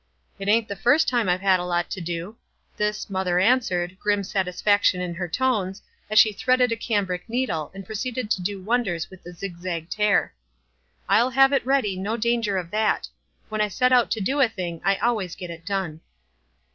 "It 0.39 0.47
ain't 0.47 0.67
the 0.67 0.75
first 0.75 1.07
time 1.07 1.29
I've 1.29 1.41
had 1.45 1.59
a 1.59 1.63
lot 1.63 1.91
to 1.91 2.01
do." 2.01 2.35
This, 2.75 3.07
mother 3.07 3.37
answered, 3.37 3.99
grim 3.99 4.23
satisfaction 4.23 4.99
in 4.99 5.13
her 5.13 5.27
tones, 5.27 5.83
as 6.09 6.17
she 6.17 6.33
threaded 6.33 6.71
a 6.71 6.75
cambric 6.75 7.29
needle, 7.29 7.69
and 7.75 7.85
proceeded 7.85 8.31
to 8.31 8.41
do 8.41 8.59
wonders 8.59 9.11
with 9.11 9.21
the 9.21 9.31
zigzag 9.31 9.91
tear. 9.91 10.33
"I'll 11.07 11.29
have 11.29 11.53
it 11.53 11.63
ready; 11.67 11.97
no 11.99 12.17
danger 12.17 12.57
of 12.57 12.71
that. 12.71 13.09
When 13.49 13.61
I 13.61 13.67
set 13.67 13.91
out 13.93 14.09
to 14.09 14.19
do 14.19 14.41
a 14.41 14.49
thing, 14.49 14.81
I 14.83 14.95
always 14.95 15.35
get 15.35 15.51
it 15.51 15.67
done." 15.67 16.01